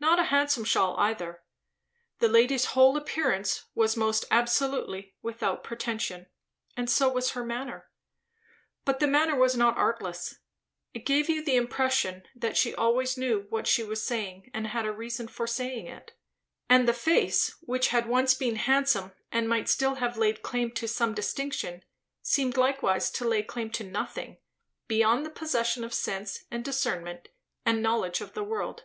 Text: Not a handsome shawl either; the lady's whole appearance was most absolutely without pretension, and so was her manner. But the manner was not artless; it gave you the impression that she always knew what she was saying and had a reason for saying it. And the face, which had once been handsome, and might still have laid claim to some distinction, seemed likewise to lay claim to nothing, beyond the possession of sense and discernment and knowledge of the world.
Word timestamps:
Not 0.00 0.20
a 0.20 0.24
handsome 0.30 0.62
shawl 0.64 0.96
either; 0.96 1.42
the 2.20 2.28
lady's 2.28 2.66
whole 2.66 2.96
appearance 2.96 3.64
was 3.74 3.96
most 3.96 4.24
absolutely 4.30 5.16
without 5.22 5.64
pretension, 5.64 6.28
and 6.76 6.88
so 6.88 7.08
was 7.08 7.32
her 7.32 7.44
manner. 7.44 7.88
But 8.84 9.00
the 9.00 9.08
manner 9.08 9.34
was 9.34 9.56
not 9.56 9.76
artless; 9.76 10.36
it 10.94 11.04
gave 11.04 11.28
you 11.28 11.42
the 11.44 11.56
impression 11.56 12.22
that 12.36 12.56
she 12.56 12.72
always 12.72 13.18
knew 13.18 13.46
what 13.50 13.66
she 13.66 13.82
was 13.82 14.00
saying 14.04 14.52
and 14.54 14.68
had 14.68 14.86
a 14.86 14.92
reason 14.92 15.26
for 15.26 15.48
saying 15.48 15.88
it. 15.88 16.16
And 16.70 16.86
the 16.86 16.94
face, 16.94 17.56
which 17.62 17.88
had 17.88 18.06
once 18.06 18.34
been 18.34 18.54
handsome, 18.56 19.12
and 19.32 19.48
might 19.48 19.68
still 19.68 19.96
have 19.96 20.16
laid 20.16 20.42
claim 20.42 20.70
to 20.74 20.86
some 20.86 21.12
distinction, 21.12 21.82
seemed 22.22 22.56
likewise 22.56 23.10
to 23.10 23.26
lay 23.26 23.42
claim 23.42 23.70
to 23.72 23.82
nothing, 23.82 24.38
beyond 24.86 25.26
the 25.26 25.30
possession 25.30 25.82
of 25.82 25.92
sense 25.92 26.44
and 26.52 26.64
discernment 26.64 27.30
and 27.66 27.82
knowledge 27.82 28.20
of 28.20 28.34
the 28.34 28.44
world. 28.44 28.84